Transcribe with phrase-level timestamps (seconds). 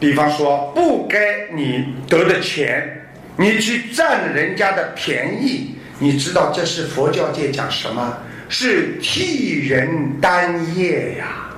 [0.00, 1.18] 比方说不该
[1.54, 3.06] 你得的钱，
[3.36, 8.16] 你去占人家的便宜，你知道这是佛教界讲什么？
[8.48, 11.50] 是替人担业呀。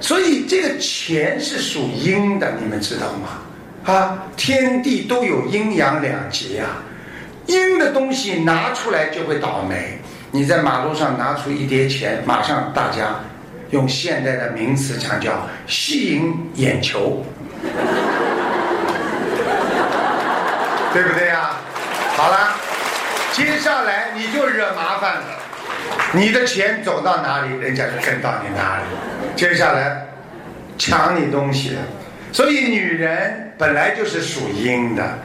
[0.00, 3.92] 所以这个钱是属阴的，你们知道吗？
[3.92, 6.82] 啊，天地都有阴阳两极啊，
[7.46, 9.98] 阴的东西拿出来就会倒霉。
[10.30, 13.20] 你在马路上拿出一叠钱，马上大家
[13.70, 17.24] 用现代的名词讲叫吸引眼球，
[20.92, 21.52] 对不对呀？
[22.16, 22.50] 好了，
[23.32, 25.22] 接下来你就惹麻烦了，
[26.12, 28.82] 你的钱走到哪里，人家就跟到你哪里。
[29.36, 30.06] 接下来
[30.76, 31.78] 抢你东西，
[32.32, 35.18] 所以女人本来就是属阴的，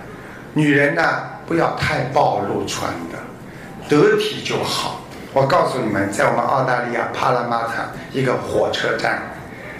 [0.53, 1.03] 女人呢
[1.47, 3.17] 不要太暴露穿的，
[3.89, 5.01] 得体就好。
[5.33, 9.21] 我告诉你们，在我们澳大利亚帕拉马塔一个火车站，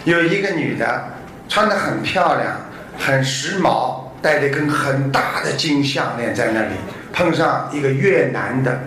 [0.04, 1.06] 有一个女的
[1.48, 2.56] 穿得很漂亮，
[2.98, 6.76] 很时髦，戴着一根很大的金项链在那里，
[7.14, 8.80] 碰上一个越南的，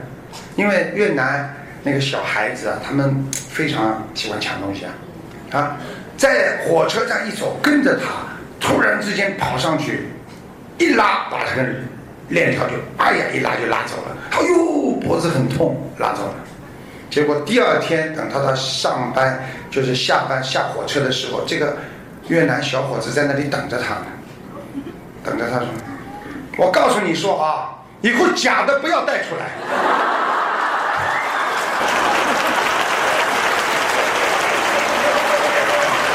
[0.56, 4.92] 因为越南那个小孩子啊，他们非常喜欢抢东西啊。
[5.50, 5.76] 啊，
[6.16, 8.10] 在火车站一走，跟着他，
[8.60, 10.08] 突然之间跑上去，
[10.78, 11.68] 一拉把这个
[12.28, 14.16] 链条就，哎呀，一拉就拉走了。
[14.32, 16.34] 哎呦，脖子很痛，拉走了。
[17.08, 21.74] 结果第二天等他到上班，就是下班下火车的时候，这个
[22.28, 24.06] 越南小伙子在那里等着他呢，
[25.24, 25.66] 等着他说
[26.58, 27.70] ：“我告诉你说啊，
[28.02, 29.46] 以后假的不要带出来。”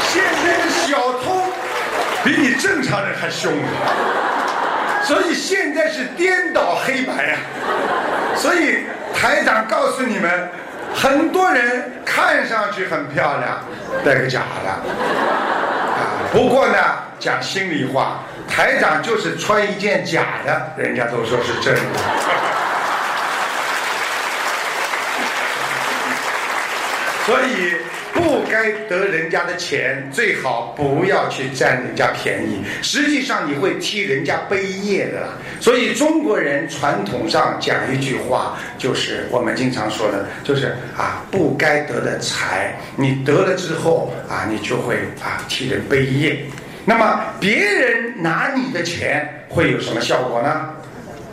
[0.08, 1.52] 现在的小偷
[2.22, 3.52] 比你正常人还凶，
[5.02, 7.38] 所以现在是颠倒黑白呀。
[8.36, 10.48] 所以台长告诉你们，
[10.94, 13.58] 很多人看上去很漂亮，
[14.04, 15.63] 戴个假的。
[16.34, 16.76] 不过呢，
[17.20, 18.18] 讲心里话，
[18.48, 21.80] 台长就是穿一件假的，人家都说是真的。
[27.24, 27.83] 所以。
[28.34, 32.64] 不该得人家的钱，最好不要去占人家便宜。
[32.82, 35.28] 实际上你会替人家背业的。
[35.60, 46.44] 所以中国人传统上讲一句话，就是我们经常说的，就是啊，不该得的财，你得了之后啊，你就会啊替人背业。
[46.84, 50.70] 那么别人拿你的钱会有什么效果呢？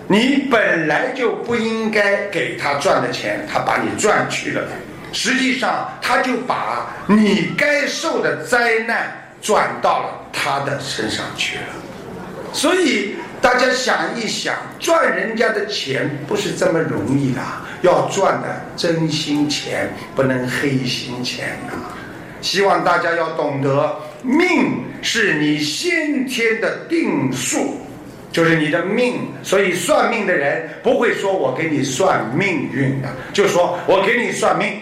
[0.08, 4.62] 你本来就不应该给他赚的钱，他把你赚去了。
[5.12, 9.12] 实际上，他就把你该受的灾难
[9.42, 11.64] 转到了他的身上去了。
[12.54, 17.42] 所以大家想一想，赚人家的钱不是这么容易的，
[17.82, 21.96] 要赚的真心钱，不能黑心钱啊！
[22.42, 27.80] 希望大家要懂得，命是你先天的定数，
[28.32, 29.32] 就是你的命。
[29.44, 34.74] 所以算命的人不会说我给你算命运的，就说我给你算命。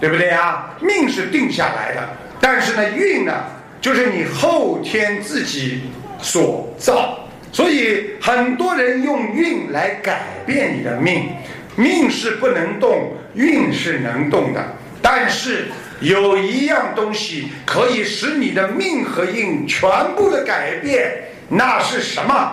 [0.00, 0.76] 对不对啊？
[0.80, 2.08] 命是定下来的，
[2.40, 3.32] 但是呢，运呢，
[3.80, 5.82] 就是你后天自己
[6.20, 7.18] 所造。
[7.50, 11.30] 所以很多人用运来改变你的命，
[11.76, 14.62] 命是不能动，运是能动的。
[15.00, 15.68] 但是
[16.00, 21.10] 有一样东西可以使你的命和运全部的改变，
[21.48, 22.52] 那是什么？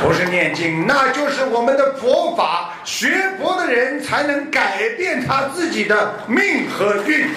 [0.00, 2.74] 不是念经，那就是我们的佛法。
[2.84, 7.28] 学佛的人才能改变他自己的命和运。